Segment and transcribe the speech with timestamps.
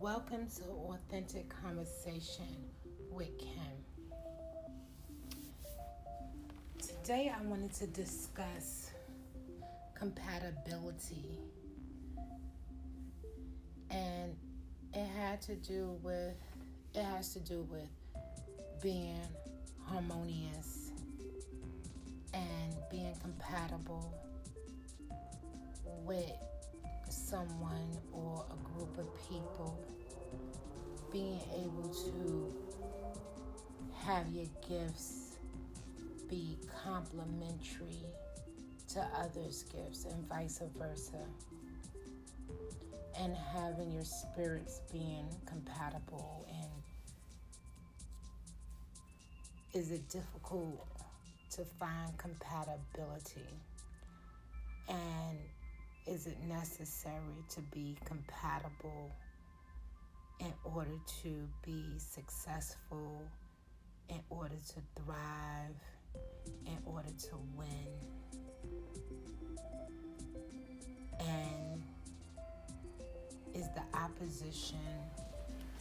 [0.00, 2.46] Welcome to Authentic Conversation
[3.10, 3.50] with Kim.
[6.78, 8.92] Today I wanted to discuss
[9.94, 11.40] compatibility.
[13.90, 14.36] And
[14.94, 16.36] it had to do with
[16.94, 17.88] it has to do with
[18.80, 19.18] being
[19.84, 20.92] harmonious
[22.32, 24.14] and being compatible
[26.04, 26.30] with
[27.28, 29.78] someone or a group of people,
[31.12, 32.54] being able to
[34.02, 35.36] have your gifts
[36.30, 38.06] be complementary
[38.88, 41.26] to others' gifts and vice versa.
[43.20, 46.70] And having your spirits being compatible and
[49.74, 50.86] is it difficult
[51.50, 53.48] to find compatibility?
[54.88, 55.38] And
[56.08, 59.14] is it necessary to be compatible
[60.40, 63.22] in order to be successful,
[64.08, 65.76] in order to thrive,
[66.66, 67.68] in order to win?
[71.20, 71.82] And
[73.54, 74.78] is the opposition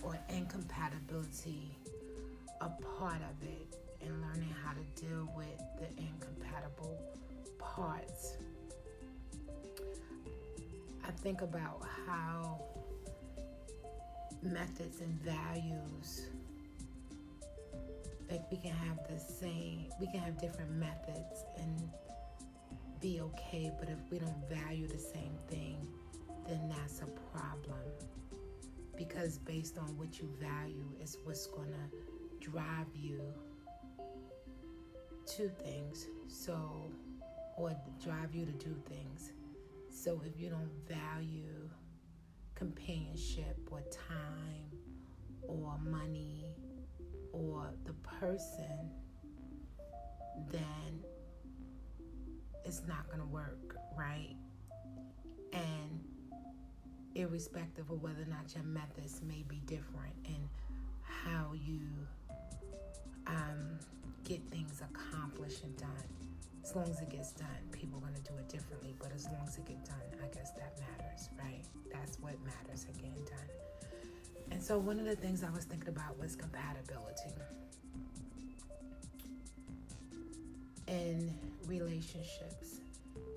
[0.03, 1.71] or incompatibility
[2.59, 2.69] a
[2.99, 6.99] part of it and learning how to deal with the incompatible
[7.59, 8.37] parts?
[11.07, 12.61] I think about how
[14.43, 16.27] methods and values
[18.29, 21.89] like we can have the same we can have different methods and
[23.01, 25.87] be okay but if we don't value the same thing
[26.47, 27.79] then that's a problem.
[28.95, 33.21] Because based on what you value is what's going to drive you
[35.35, 36.07] to things.
[36.27, 36.91] So
[37.57, 39.33] or drive you to do things
[40.03, 41.69] so if you don't value
[42.53, 44.69] companionship or time
[45.47, 46.45] or money
[47.31, 48.91] or the person,
[50.51, 51.03] then
[52.63, 54.35] it's not going to work, right?
[55.53, 56.03] And
[57.15, 60.47] irrespective of whether or not your methods may be different and
[61.01, 61.81] how you
[63.25, 63.79] um,
[64.23, 66.26] get things accomplished and done
[66.67, 68.93] as long as it gets done, people are going to do it differently.
[68.99, 71.63] But as long as it gets done, I guess that matters, right?
[71.93, 73.91] That's what matters, getting done.
[74.51, 77.31] And so one of the things I was thinking about was compatibility
[80.87, 81.33] in
[81.67, 82.81] relationships.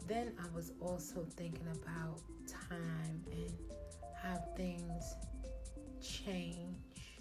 [0.09, 3.53] Then I was also thinking about time and
[4.21, 5.15] how things
[6.03, 7.21] change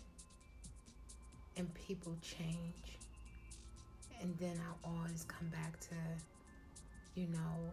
[1.55, 2.98] and people change
[4.21, 5.95] and then I always come back to,
[7.15, 7.71] you know,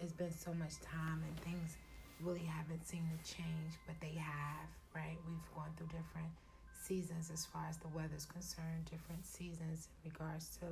[0.00, 1.76] it's been so much time and things
[2.20, 5.16] really haven't seemed to change, but they have, right?
[5.26, 6.30] We've gone through different
[6.80, 10.66] seasons as far as the weather's concerned, different seasons in regards to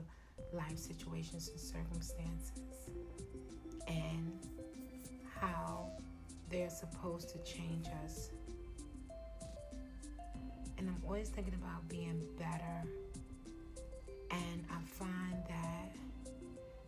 [0.56, 2.60] life situations and circumstances,
[3.88, 4.32] and
[5.40, 5.90] how
[6.50, 8.30] they're supposed to change us.
[10.78, 12.88] And I'm always thinking about being better
[14.36, 15.96] and I find that,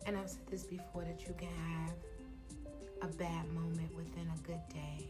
[0.05, 1.49] and I've said this before, that you can
[3.01, 5.07] have a bad moment within a good day.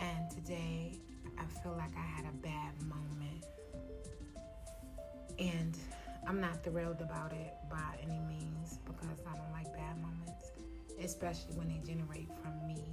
[0.00, 0.98] And today,
[1.38, 3.44] I feel like I had a bad moment.
[5.38, 5.76] And
[6.26, 10.52] I'm not thrilled about it by any means because I don't like bad moments,
[11.02, 12.84] especially when they generate from me.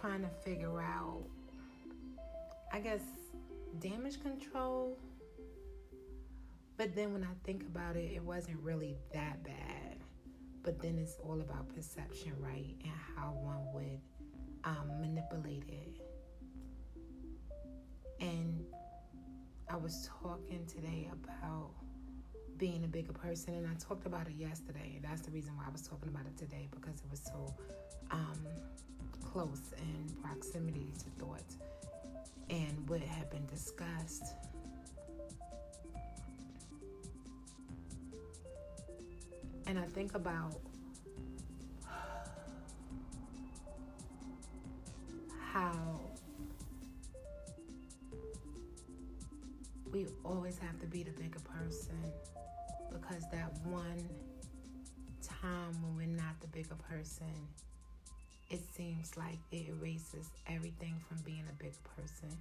[0.00, 1.24] Trying to figure out,
[2.72, 3.02] I guess,
[3.80, 4.96] damage control.
[6.76, 9.98] But then when I think about it, it wasn't really that bad.
[10.62, 12.74] But then it's all about perception, right?
[12.82, 14.00] And how one would
[14.64, 16.00] um, manipulate it.
[18.20, 18.64] And
[19.70, 21.70] I was talking today about
[22.56, 25.00] being a bigger person, and I talked about it yesterday.
[25.02, 27.54] That's the reason why I was talking about it today because it was so
[28.10, 28.38] um,
[29.32, 31.56] close in proximity to thoughts
[32.50, 34.34] and what had been discussed.
[39.66, 40.56] And I think about
[45.52, 46.00] how
[49.92, 52.00] we always have to be the bigger person
[52.90, 54.08] because that one
[55.22, 57.26] time when we're not the bigger person
[58.50, 62.36] it seems like it erases everything from being a big person,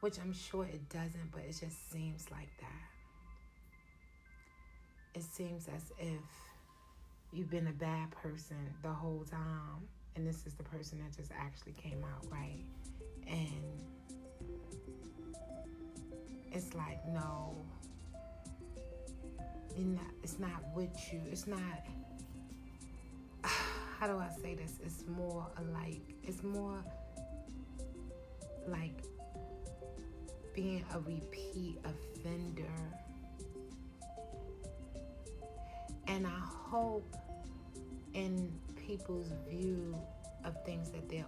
[0.00, 2.94] which I'm sure it doesn't, but it just seems like that.
[5.14, 6.20] it seems as if
[7.32, 11.30] you've been a bad person the whole time, and this is the person that just
[11.38, 12.64] actually came out right,
[13.26, 13.82] and
[16.52, 17.56] it's like no,
[19.76, 21.20] not, it's not with you.
[21.30, 21.60] It's not.
[24.04, 24.74] How do I say this?
[24.84, 26.84] It's more like it's more
[28.68, 29.02] like
[30.52, 32.68] being a repeat offender.
[36.06, 37.16] And I hope
[38.12, 39.98] in people's view
[40.44, 41.24] of things that they're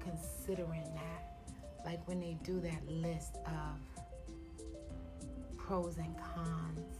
[0.00, 3.78] considering that, like when they do that list of
[5.58, 6.96] pros and cons,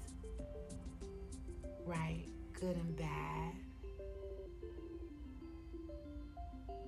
[1.86, 2.26] right?
[2.52, 3.65] Good and bad.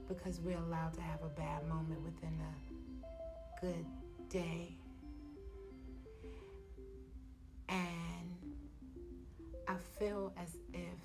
[0.08, 3.86] Because we're allowed to have a bad moment within a good
[4.30, 4.74] day.
[7.68, 8.34] And
[9.68, 10.98] I feel as if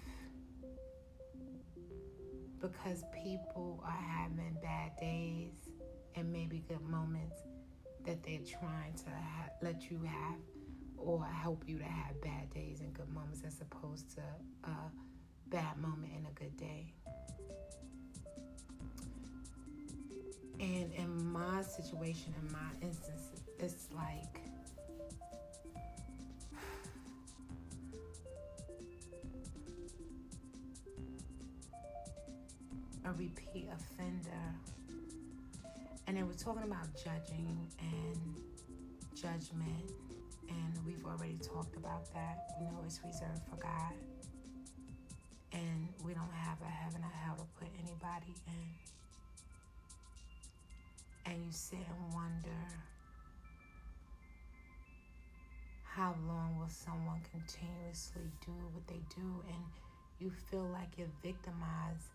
[2.62, 5.52] because people are having bad days
[6.16, 7.42] and maybe good moments
[8.06, 10.40] that they're trying to ha- let you have
[10.98, 14.22] or help you to have bad days and good moments as opposed to
[14.64, 14.76] a
[15.48, 16.94] bad moment and a good day.
[20.64, 24.40] And in my situation, in my instance, it's like
[33.06, 34.56] a repeat offender.
[36.08, 38.40] And they were talking about judging and
[39.14, 39.92] judgment.
[40.48, 42.56] And we've already talked about that.
[42.58, 43.96] We know it's reserved for God.
[45.52, 48.54] And we don't have a heaven or hell to put anybody in
[51.26, 52.50] and you sit and wonder
[55.84, 59.64] how long will someone continuously do what they do and
[60.20, 62.08] you feel like you're victimized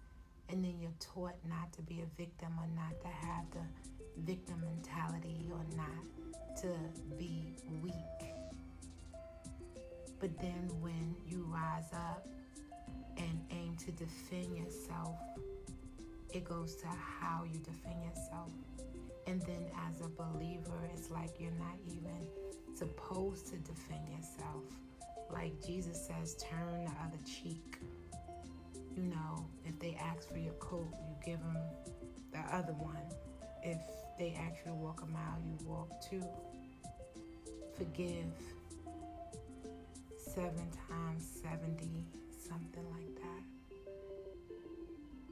[0.48, 4.62] and then you're taught not to be a victim or not to have the victim
[4.64, 6.68] mentality or not to
[7.18, 8.32] be weak.
[10.18, 12.26] But then when you rise up
[13.16, 15.14] and aim to defend yourself
[16.34, 18.50] it goes to how you defend yourself
[19.28, 22.26] and then as a believer, it's like you're not even
[22.74, 24.64] supposed to defend yourself.
[25.30, 27.76] Like Jesus says, turn the other cheek.
[28.96, 31.58] You know, if they ask for your coat, you give them
[32.32, 32.96] the other one.
[33.62, 33.78] If
[34.18, 36.24] they ask you to walk a mile, you walk two.
[37.76, 38.32] Forgive
[40.16, 42.06] seven times 70,
[42.48, 43.44] something like that.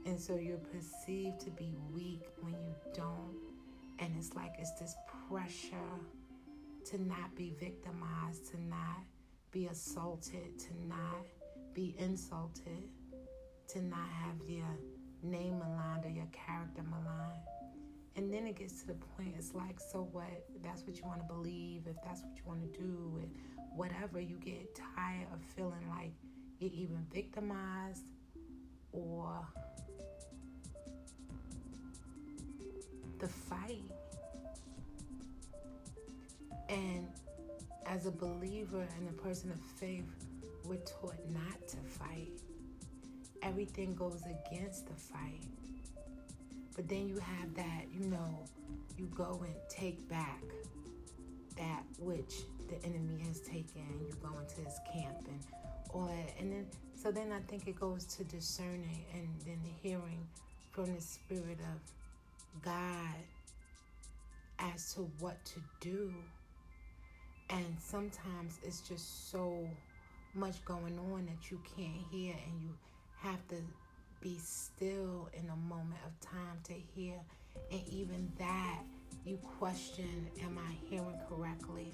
[0.05, 3.56] And so you're perceived to be weak when you don't
[3.99, 4.95] and it's like it's this
[5.29, 5.99] pressure
[6.85, 9.03] to not be victimized, to not
[9.51, 11.25] be assaulted, to not
[11.73, 12.89] be insulted,
[13.67, 14.77] to not have your
[15.23, 17.41] name maligned or your character maligned.
[18.15, 20.45] And then it gets to the point, it's like, so what?
[20.55, 23.29] If that's what you want to believe, if that's what you want to do, and
[23.75, 26.13] whatever, you get tired of feeling like
[26.59, 28.05] you're even victimized
[28.91, 29.45] or
[33.19, 33.81] the fight.
[36.69, 37.07] And
[37.85, 40.05] as a believer and a person of faith,
[40.65, 42.31] we're taught not to fight.
[43.41, 45.43] Everything goes against the fight.
[46.75, 48.45] But then you have that, you know,
[48.97, 50.43] you go and take back
[51.57, 52.35] that which
[52.67, 53.85] the enemy has taken.
[54.07, 55.39] You go into his camp and
[55.91, 56.33] all that.
[56.39, 56.65] And then,
[56.95, 60.27] so then I think it goes to discerning and then hearing
[60.71, 61.81] from the spirit of
[62.63, 63.15] God
[64.59, 66.13] as to what to do.
[67.49, 69.67] And sometimes it's just so
[70.33, 72.69] much going on that you can't hear, and you
[73.19, 73.55] have to
[74.21, 77.15] be still in a moment of time to hear.
[77.71, 78.83] And even that,
[79.25, 81.93] you question Am I hearing correctly?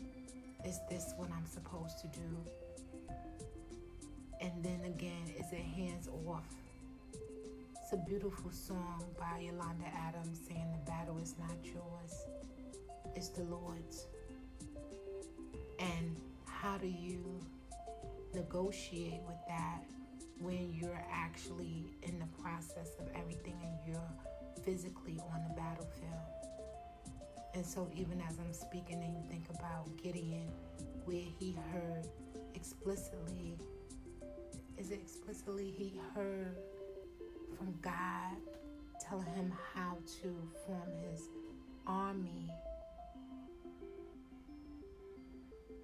[0.66, 3.16] Is this what I'm supposed to do?
[4.42, 6.44] And then again, is it hands off?
[7.94, 12.26] A beautiful song by Yolanda Adams saying the battle is not yours,
[13.16, 14.08] it's the Lord's.
[15.78, 17.40] And how do you
[18.34, 19.84] negotiate with that
[20.40, 26.10] when you're actually in the process of everything and you're physically on the battlefield?
[27.54, 30.50] And so, even as I'm speaking, and you think about Gideon,
[31.06, 32.08] where he heard
[32.56, 33.56] explicitly,
[34.80, 36.58] is it explicitly he heard
[37.58, 38.38] from God
[39.00, 41.30] telling him how to form his
[41.86, 42.50] army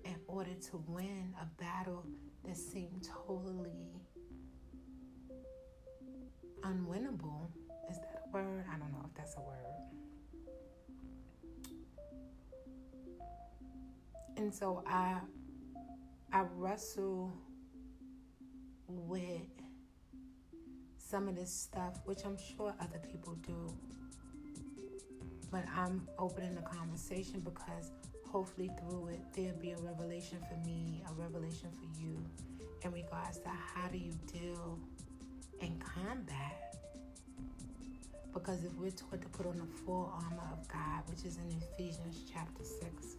[0.05, 2.05] in order to win a battle
[2.45, 4.01] that seemed totally
[6.61, 7.49] unwinnable.
[7.89, 8.65] Is that a word?
[8.73, 9.79] I don't know if that's a word.
[14.37, 15.19] And so I
[16.31, 17.33] I wrestle
[18.87, 19.58] with
[21.09, 23.73] some of this stuff, which I'm sure other people do.
[25.49, 27.91] But I'm opening the conversation because
[28.27, 32.23] hopefully through it there'll be a revelation for me, a revelation for you
[32.83, 34.77] in regards to how do you deal
[35.61, 36.75] and combat.
[38.31, 41.57] Because if we're taught to put on the full armor of God, which is in
[41.73, 43.15] Ephesians chapter 6,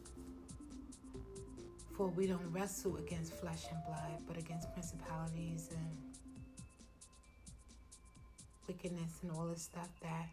[1.96, 6.09] for we don't wrestle against flesh and blood, but against principalities and
[8.70, 10.28] wickedness and all this stuff that,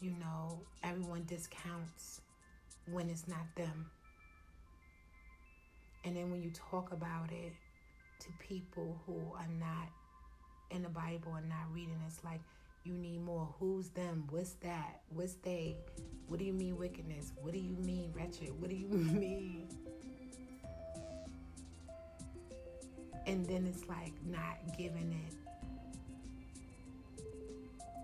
[0.00, 2.20] you know, everyone discounts
[2.92, 3.86] when it's not them.
[6.04, 7.52] And then when you talk about it
[8.20, 9.88] to people who are not
[10.70, 12.40] in the Bible and not reading, it's like
[12.84, 13.52] you need more.
[13.58, 14.28] Who's them?
[14.30, 15.00] What's that?
[15.12, 15.76] What's they?
[16.28, 17.32] What do you mean wickedness?
[17.40, 18.50] What do you mean wretched?
[18.60, 19.66] What do you mean?
[23.26, 25.41] And then it's like not giving it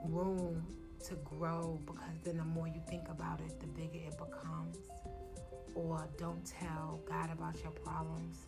[0.04, 0.62] room
[1.06, 4.78] to grow because then the more you think about it, the bigger it becomes.
[5.74, 8.38] Or don't tell God about your problems.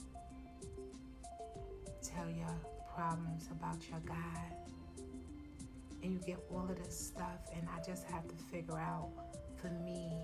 [2.02, 2.54] Tell your
[2.94, 4.56] problems about your God.
[6.02, 9.10] And you get all of this stuff, and I just have to figure out
[9.60, 10.18] for me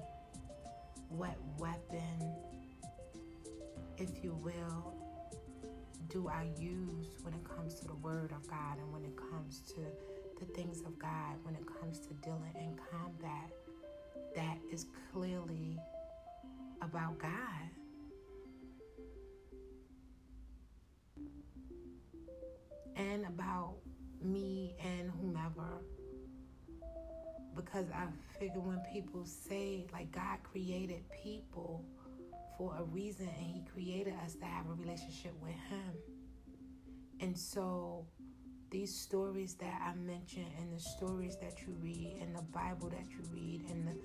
[1.08, 2.32] what weapon,
[3.98, 4.94] if you will,
[6.08, 9.60] do I use when it comes to the Word of God and when it comes
[9.74, 9.80] to
[10.38, 13.50] the things of God when it comes to dealing in combat
[14.34, 15.78] that is clearly
[16.82, 17.32] about God.
[22.96, 23.76] And about
[24.22, 25.82] me and whomever.
[27.54, 28.06] Because I
[28.38, 31.84] figure when people say, like, God created people
[32.58, 35.92] for a reason and He created us to have a relationship with Him.
[37.20, 38.06] And so
[38.70, 43.04] these stories that I mentioned and the stories that you read and the Bible that
[43.10, 43.96] you read and the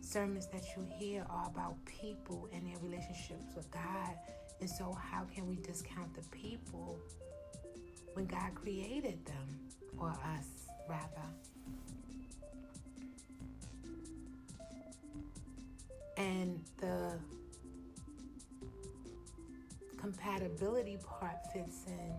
[0.00, 4.14] sermons that you hear are about people and their relationships with God.
[4.60, 6.98] And so, how can we discount the people
[8.14, 9.58] when God created them,
[9.98, 10.46] or us
[10.88, 11.28] rather?
[16.16, 17.14] And the
[19.96, 22.12] compatibility part fits in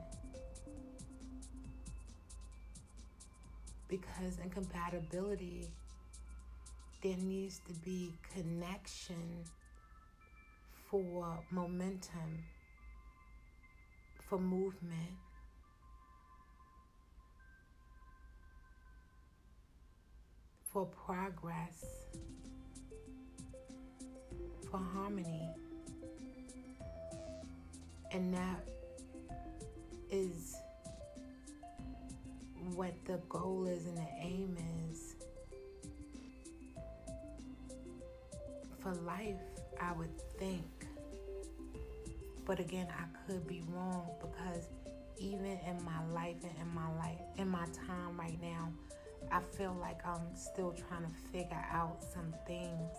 [3.97, 5.67] because in compatibility,
[7.03, 9.43] there needs to be connection
[10.89, 12.43] for momentum,
[14.27, 15.13] for movement.
[20.63, 21.85] For progress,
[24.71, 25.47] for harmony.
[28.11, 28.67] And that
[30.09, 30.55] is
[32.75, 34.57] what the goal is and the aim
[34.89, 35.15] is
[38.79, 39.35] for life,
[39.79, 40.65] I would think.
[42.45, 44.67] But again, I could be wrong because
[45.17, 48.71] even in my life and in my life, in my time right now,
[49.31, 52.91] I feel like I'm still trying to figure out some things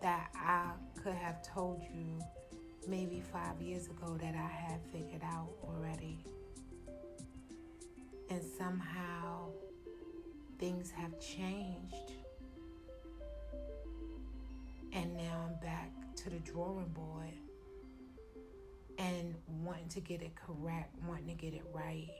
[0.00, 0.70] that I
[1.02, 2.18] could have told you
[2.88, 6.24] maybe five years ago that I had figured out already
[8.30, 9.48] and somehow
[10.58, 12.12] things have changed.
[14.92, 17.34] And now I'm back to the drawing board
[18.98, 22.10] and wanting to get it correct, wanting to get it right,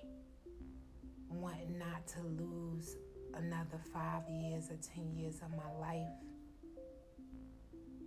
[1.31, 2.97] wanting not to lose
[3.35, 6.09] another five years or 10 years of my life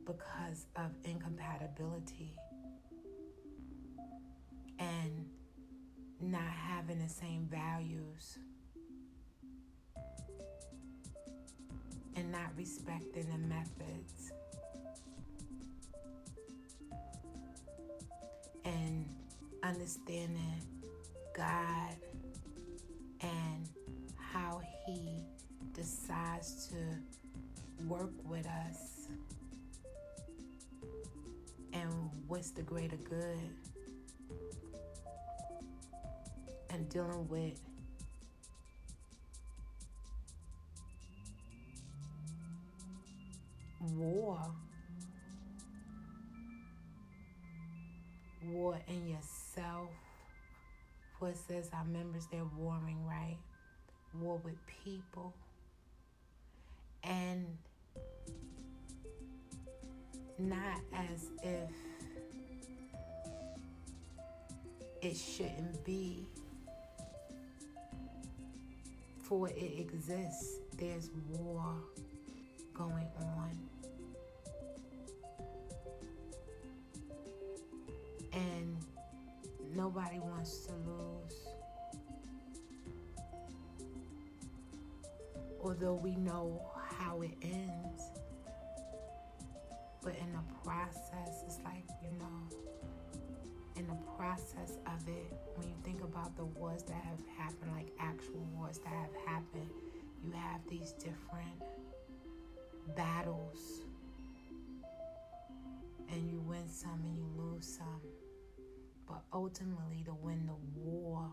[0.06, 2.34] because of incompatibility.
[4.80, 5.26] And
[6.22, 8.38] not having the same values
[12.16, 14.32] and not respecting the methods.
[18.64, 19.06] And
[19.64, 20.62] understanding
[21.36, 21.96] God
[23.22, 23.68] and
[24.18, 25.24] how He
[25.74, 29.08] decides to work with us
[31.74, 31.92] and
[32.28, 33.40] what's the greater good
[36.74, 37.60] and dealing with
[43.96, 44.40] war.
[48.50, 49.90] War in yourself,
[51.20, 53.38] What says our members they're warring, right?
[54.20, 55.34] War with people.
[57.04, 57.46] And
[60.38, 61.70] not as if
[65.02, 66.28] it shouldn't be
[69.32, 71.74] for it exists there's war
[72.74, 73.58] going on.
[78.34, 78.76] And
[79.74, 81.48] nobody wants to lose.
[85.64, 88.12] Although we know how it ends.
[90.04, 92.91] But in the process it's like you know
[93.82, 97.92] in the process of it, when you think about the wars that have happened, like
[98.00, 99.70] actual wars that have happened,
[100.24, 101.64] you have these different
[102.96, 103.82] battles.
[106.12, 108.02] And you win some and you lose some.
[109.08, 111.32] But ultimately, to win the war,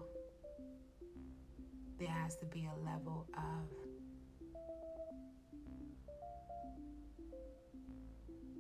[1.98, 3.68] there has to be a level of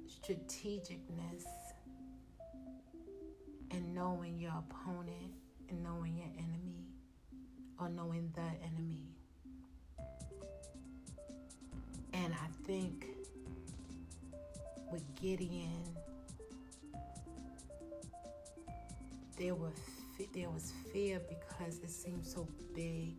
[0.08, 1.44] strategicness
[3.98, 5.32] knowing your opponent
[5.68, 6.86] and knowing your enemy
[7.80, 9.02] or knowing the enemy.
[12.12, 13.06] And I think
[14.92, 15.82] with Gideon,
[19.36, 19.72] there were
[20.34, 23.14] there was fear because it seemed so big,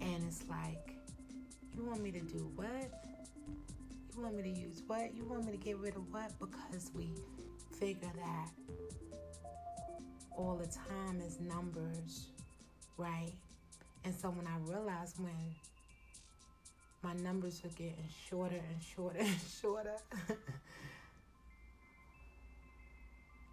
[0.00, 0.96] and it's like,
[1.76, 3.04] you want me to do what?
[4.14, 5.14] You want me to use what?
[5.14, 6.30] You want me to get rid of what?
[6.38, 7.10] Because we
[7.84, 8.48] figure that
[10.38, 12.28] all the time is numbers,
[12.96, 13.34] right?
[14.04, 15.54] And so when I realized when
[17.02, 19.96] my numbers were getting shorter and shorter and shorter,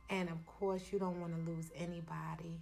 [0.09, 2.57] and of course, you don't want to lose anybody.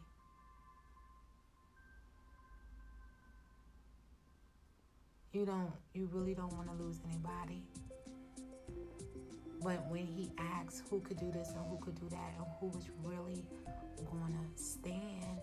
[5.33, 7.61] You don't, you really don't want to lose anybody.
[9.61, 12.67] But when he asked who could do this and who could do that and who
[12.67, 13.43] was really
[14.09, 15.39] going to stand,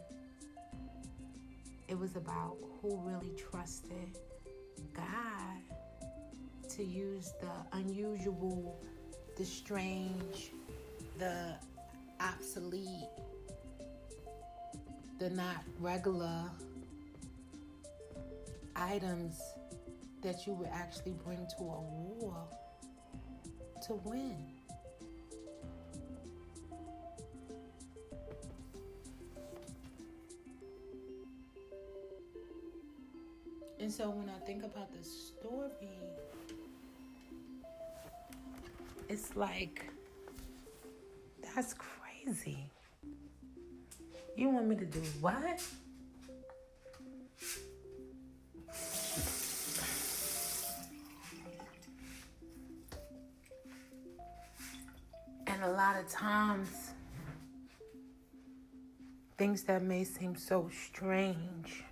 [1.88, 4.18] it was about who really trusted
[4.94, 5.60] God
[6.70, 8.80] to use the unusual,
[9.36, 10.52] the strange,
[11.18, 11.54] the
[12.20, 13.08] obsolete,
[15.18, 16.50] the not regular
[18.74, 19.40] items
[20.22, 22.46] that you would actually bring to a war
[23.86, 24.36] to win.
[33.78, 35.70] And so when I think about the story,
[39.08, 39.88] it's like,
[41.54, 42.68] that's crazy.
[44.36, 45.62] You want me to do what?
[56.08, 56.92] Times,
[59.38, 61.84] things that may seem so strange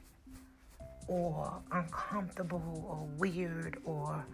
[1.07, 4.24] or uncomfortable or weird or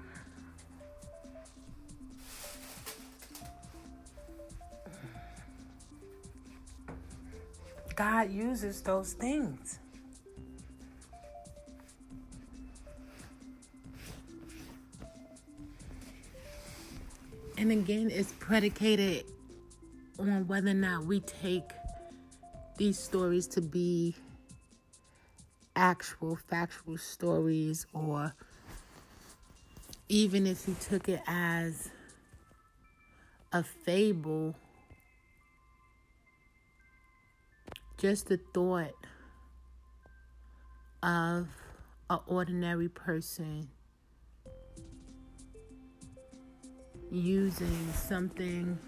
[7.97, 9.79] God uses those things.
[17.59, 19.27] And again, it's predicated
[20.29, 21.71] on whether or not we take
[22.77, 24.15] these stories to be
[25.77, 28.35] actual factual stories or
[30.09, 31.91] even if you took it as
[33.53, 34.55] a fable
[37.97, 38.95] just the thought
[41.03, 41.49] of
[42.11, 43.69] an ordinary person
[47.11, 48.79] using something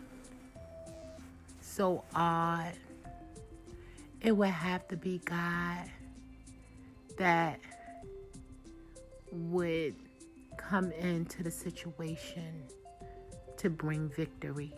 [1.74, 2.74] so odd,
[4.20, 5.88] it would have to be God
[7.16, 7.58] that
[9.30, 9.94] would
[10.58, 12.64] come into the situation
[13.56, 14.74] to bring victory.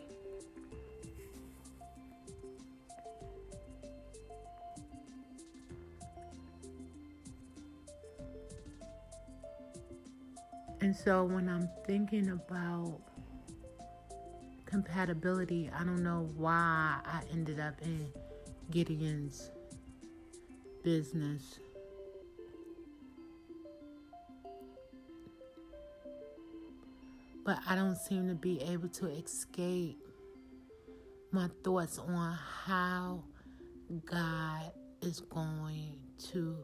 [10.80, 13.00] And so when I'm thinking about
[14.74, 15.70] compatibility.
[15.72, 18.08] I don't know why I ended up in
[18.72, 19.52] Gideon's
[20.82, 21.60] business.
[27.44, 30.04] But I don't seem to be able to escape
[31.30, 33.22] my thoughts on how
[34.04, 35.94] God is going
[36.32, 36.56] to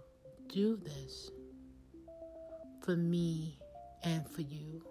[0.48, 1.30] do this
[2.82, 3.56] for me
[4.02, 4.82] and for you.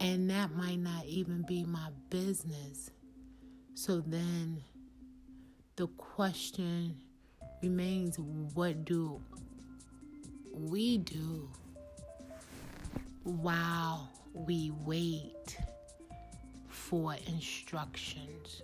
[0.00, 2.90] And that might not even be my business.
[3.74, 4.62] So then
[5.76, 6.96] the question
[7.62, 9.20] remains what do
[10.52, 11.50] we do
[13.24, 15.58] while we wait
[16.68, 18.62] for instructions?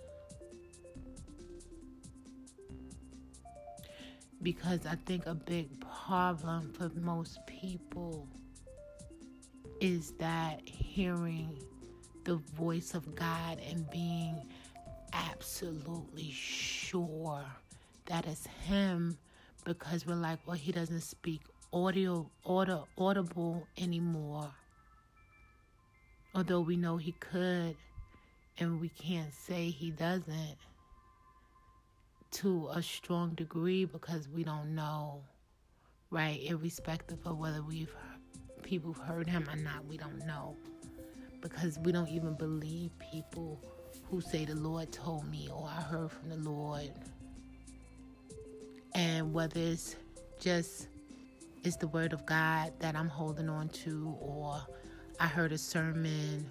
[4.41, 8.27] Because I think a big problem for most people
[9.79, 11.57] is that hearing
[12.23, 14.35] the voice of God and being
[15.13, 17.43] absolutely sure
[18.05, 19.17] that it's Him
[19.65, 24.49] because we're like, well, He doesn't speak audio, audio audible anymore.
[26.33, 27.75] Although we know He could,
[28.59, 30.57] and we can't say He doesn't
[32.31, 35.23] to a strong degree because we don't know,
[36.11, 36.41] right?
[36.43, 37.95] Irrespective of whether we've
[38.67, 40.57] people heard him or not, we don't know.
[41.41, 43.61] Because we don't even believe people
[44.09, 46.91] who say the Lord told me or I heard from the Lord.
[48.93, 49.95] And whether it's
[50.39, 50.89] just
[51.63, 54.61] it's the word of God that I'm holding on to or
[55.19, 56.49] I heard a sermon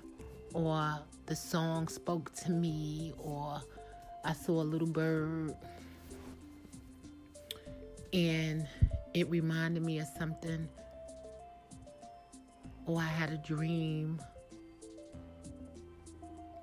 [0.55, 3.61] or the song spoke to me or
[4.24, 5.55] I saw a little bird
[8.12, 8.66] and
[9.12, 10.68] it reminded me of something
[12.87, 14.20] or I had a dream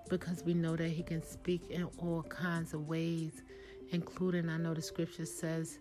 [0.10, 3.44] because we know that he can speak in all kinds of ways,
[3.92, 5.80] including I know the scripture says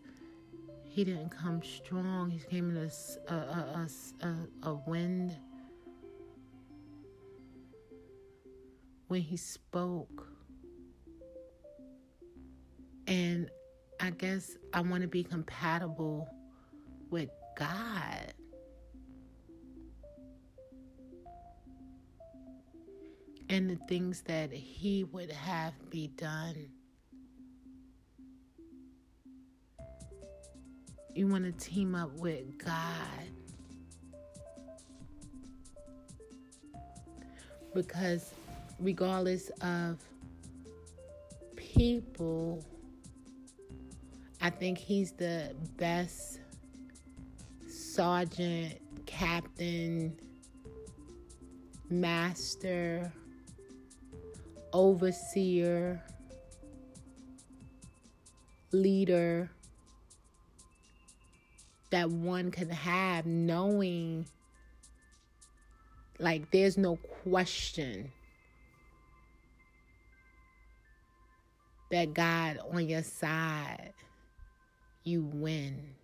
[0.85, 3.89] he didn't come strong, he came in a, a,
[4.23, 5.37] a, a wind.
[9.09, 10.27] When he spoke,
[13.07, 13.51] and
[14.01, 16.27] I guess I want to be compatible
[17.11, 17.29] with
[17.59, 18.33] God.
[23.53, 26.71] And the things that He would have be done.
[31.15, 32.81] You want to team up with God.
[37.75, 38.33] Because
[38.81, 39.99] regardless of
[41.55, 42.65] people,
[44.41, 46.41] I think he's the best
[47.69, 50.19] sergeant, captain,
[51.91, 53.13] master,
[54.73, 56.03] overseer,
[58.73, 59.51] leader
[61.91, 64.27] that one can have knowing
[66.19, 68.11] like there's no question
[71.91, 73.93] that God on your side,
[75.05, 75.95] you win.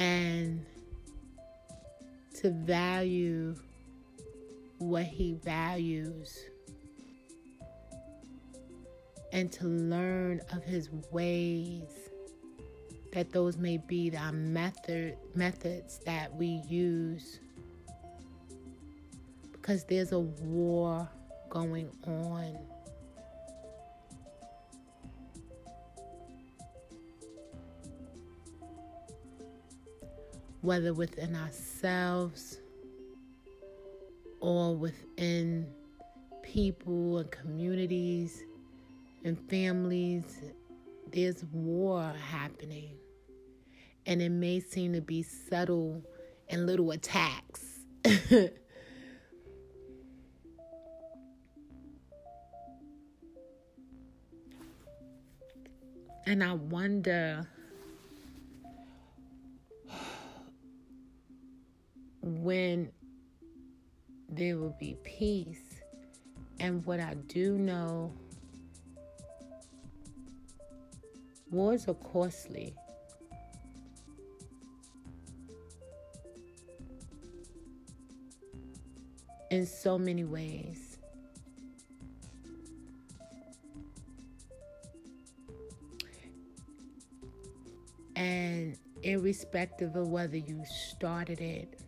[0.00, 0.64] And
[2.34, 3.54] to value
[4.78, 6.38] what he values
[9.34, 11.82] and to learn of his ways
[13.12, 17.38] that those may be the method methods that we use.
[19.52, 21.06] Because there's a war
[21.50, 22.56] going on
[30.62, 32.58] whether within ourselves
[34.40, 35.66] or within
[36.42, 38.42] people and communities
[39.24, 40.40] and families,
[41.12, 42.90] there's war happening.
[44.06, 46.02] And it may seem to be subtle
[46.48, 47.80] and little attacks.
[56.26, 57.46] and I wonder
[62.22, 62.90] when
[64.28, 65.80] there will be peace.
[66.58, 68.12] And what I do know,
[71.50, 72.74] wars are costly.
[79.50, 80.98] In so many ways.
[88.14, 91.79] And irrespective of whether you started it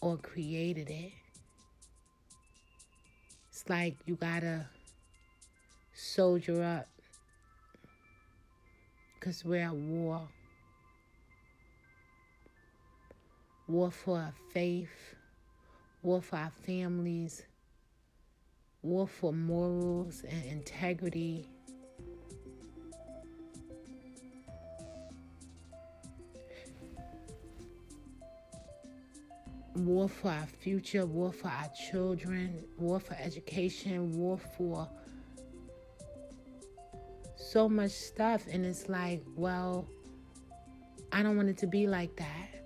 [0.00, 1.12] or created it.
[3.50, 4.66] It's like you gotta
[5.94, 6.88] soldier up
[9.14, 10.28] because we're at war.
[13.68, 15.14] war for our faith,
[16.02, 17.42] war for our families,
[18.82, 21.46] war for morals and integrity.
[29.78, 34.88] War for our future, war for our children, war for education, war for
[37.36, 38.44] so much stuff.
[38.50, 39.88] And it's like, well,
[41.12, 42.64] I don't want it to be like that.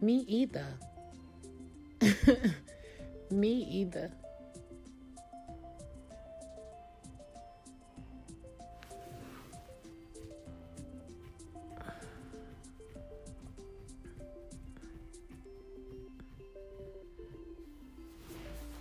[0.00, 0.66] Me either.
[3.30, 4.12] Me either.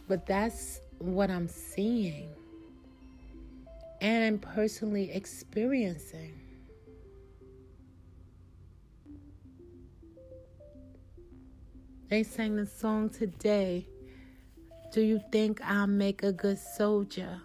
[0.07, 2.29] But that's what I'm seeing
[4.01, 6.39] and personally experiencing.
[12.09, 13.85] They sang the song today.
[14.93, 17.41] Do you think I'll make a good soldier?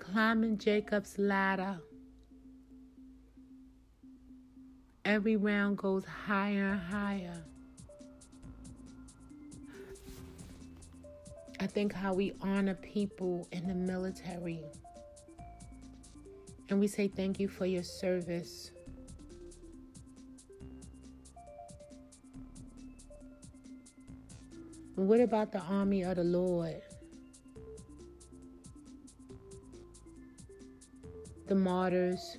[0.00, 1.78] Climbing Jacob's ladder.
[5.04, 7.44] Every round goes higher and higher.
[11.62, 14.64] I think how we honor people in the military.
[16.68, 18.72] And we say thank you for your service.
[24.96, 26.82] What about the army of the Lord?
[31.46, 32.38] The martyrs,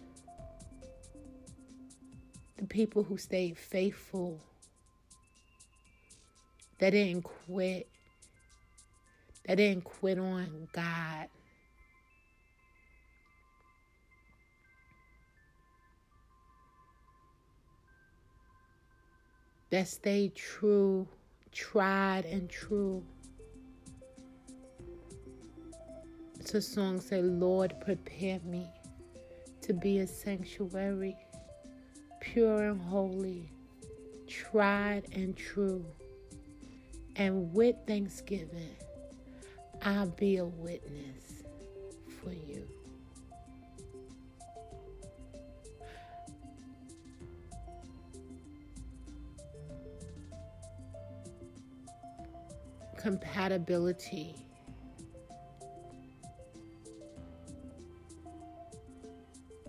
[2.58, 4.42] the people who stayed faithful,
[6.80, 7.88] that didn't quit,
[9.46, 11.28] that didn't quit on God.
[19.70, 21.08] That stayed true,
[21.52, 23.04] tried and true.
[26.40, 28.68] It's a song say, Lord, prepare me
[29.62, 31.18] to be a sanctuary,
[32.22, 33.50] pure and holy,
[34.28, 35.86] tried and true,
[37.16, 38.76] and with thanksgiving
[39.86, 41.44] I'll be a witness
[42.22, 42.66] for you.
[52.96, 54.36] Compatibility.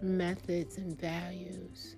[0.00, 1.96] Methods and values.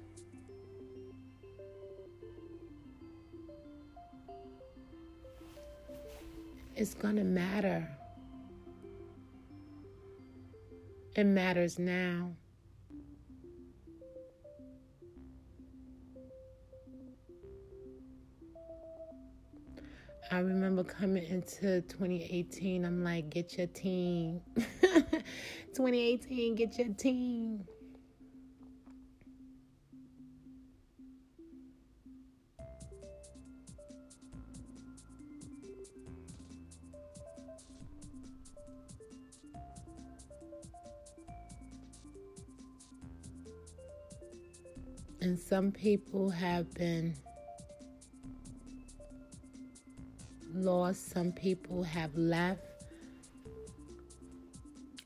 [6.74, 7.86] It's going to matter.
[11.16, 12.32] It matters now.
[20.30, 24.42] I remember coming into 2018, I'm like, get your team.
[24.56, 27.64] 2018, get your team.
[45.26, 47.16] And some people have been
[50.54, 52.60] lost, some people have left.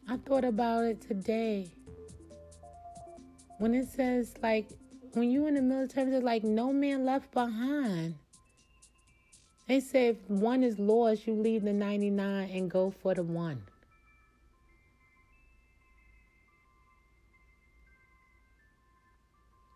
[0.07, 1.71] I thought about it today.
[3.61, 4.69] When it says, like,
[5.15, 8.17] when you in the military, it's like no man left behind.
[9.69, 13.63] They say if one is lost, you leave the 99 and go for the one.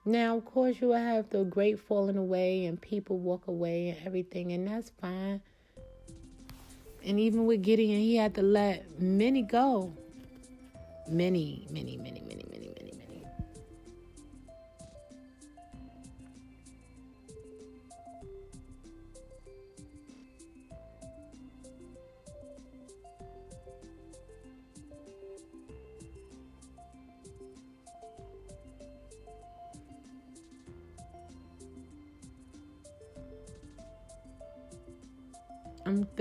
[0.07, 4.07] Now, of course, you will have the great falling away and people walk away and
[4.07, 5.41] everything, and that's fine.
[7.05, 9.93] And even with Gideon, he had to let many go.
[11.09, 12.44] Many, many, many, many.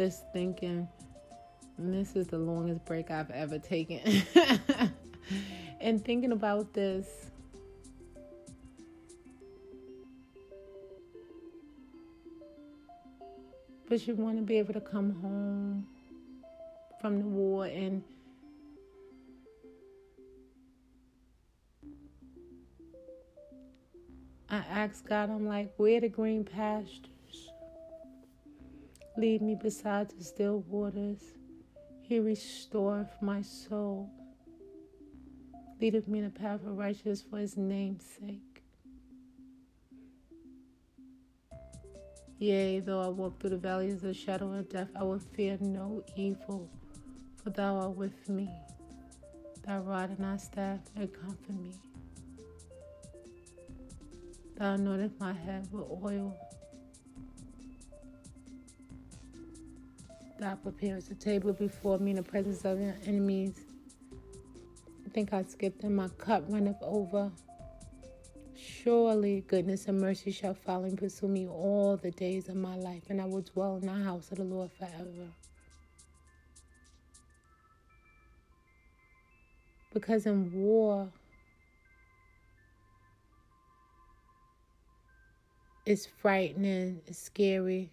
[0.04, 0.86] Just thinking,
[1.80, 4.02] this is the longest break I've ever taken.
[5.80, 7.08] and thinking about this,
[13.88, 15.88] but you want to be able to come home
[17.00, 18.04] from the war and
[24.50, 27.13] I ask God, I'm like, where the green pastures?
[29.16, 31.22] Lead me beside the still waters.
[32.02, 34.10] He restoreth my soul.
[35.80, 38.64] Leadeth me in the path of righteousness for his name's sake.
[42.40, 45.58] Yea, though I walk through the valleys of the shadow of death, I will fear
[45.62, 46.70] no evil,
[47.42, 48.50] for thou art with me.
[49.66, 51.74] Thy rod and thy staff, they comfort me.
[54.58, 56.36] Thou anointest my head with oil.
[60.44, 63.62] Thou prepares a table before me in the presence of my enemies.
[65.06, 67.32] I think I skipped and my cup runneth over.
[68.54, 73.04] Surely goodness and mercy shall follow and pursue me all the days of my life,
[73.08, 75.30] and I will dwell in the house of the Lord forever.
[79.94, 81.08] Because in war,
[85.86, 87.92] it's frightening, it's scary.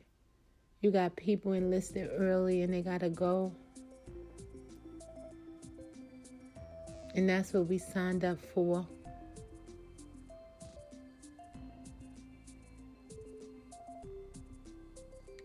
[0.82, 3.52] You got people enlisted early and they gotta go.
[7.14, 8.86] And that's what we signed up for.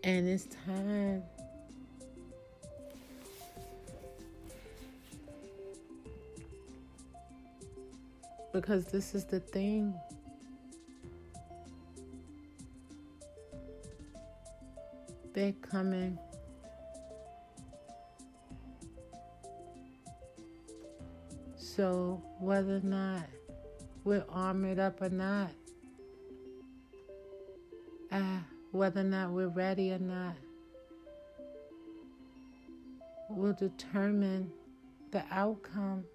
[0.06, 1.24] And it's time.
[8.54, 9.94] Because this is the thing.
[15.36, 16.18] They're coming.
[21.58, 23.26] So, whether or not
[24.06, 25.52] we're armored up or not,
[28.14, 28.40] uh,
[28.72, 30.38] whether or not we're ready or not,
[33.30, 34.50] will determine
[35.12, 36.06] the outcome.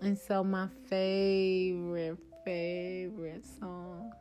[0.00, 4.12] And so, my favorite favorite song.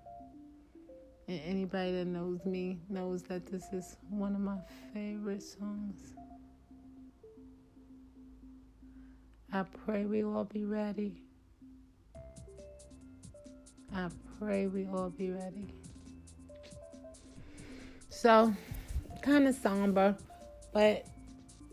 [1.28, 4.58] And anybody that knows me knows that this is one of my
[4.94, 6.14] favorite songs.
[9.54, 11.22] I pray we all be ready.
[13.94, 15.68] I pray we all be ready.
[18.10, 18.54] So,
[19.22, 20.16] kind of somber,
[20.74, 21.06] but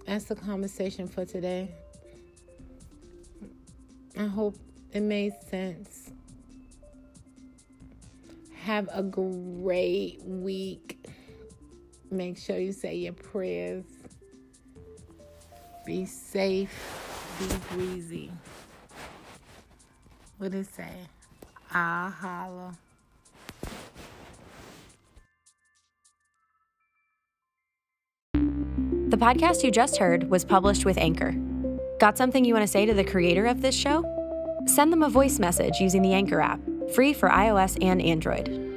[0.06, 1.70] that's the conversation for today.
[4.18, 4.56] I hope
[4.92, 6.07] it made sense.
[8.68, 11.08] Have a great week.
[12.10, 13.86] Make sure you say your prayers.
[15.86, 16.68] Be safe.
[17.38, 18.30] Be breezy.
[20.36, 20.92] What it say?
[21.72, 22.78] I'll holla.
[28.34, 31.32] The podcast you just heard was published with Anchor.
[31.98, 34.04] Got something you want to say to the creator of this show?
[34.66, 36.60] Send them a voice message using the Anchor app
[36.94, 38.67] free for iOS and Android.